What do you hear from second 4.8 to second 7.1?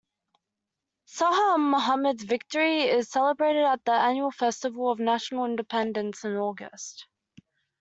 of national independence in August.